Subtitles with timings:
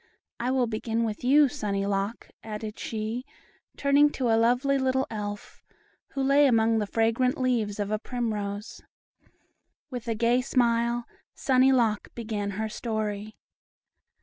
[0.39, 3.23] I will begin with you, Sunny Lock," added she,
[3.77, 5.61] turning to a lovely little Elf,
[6.13, 8.81] who lay among the fragrant leaves of a primrose.
[9.91, 13.37] With a gay smile, "Sunny Lock" began her story.